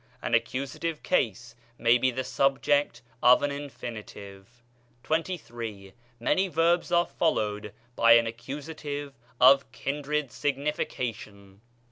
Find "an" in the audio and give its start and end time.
0.23-0.33, 3.43-3.51, 8.13-8.25